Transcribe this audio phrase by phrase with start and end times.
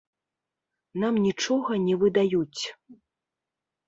[1.03, 2.61] Нам нічога не выдаюць.